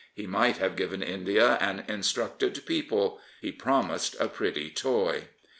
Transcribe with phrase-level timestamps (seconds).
[0.15, 5.27] He might have given India an instructed people: he promised it a pretty toy.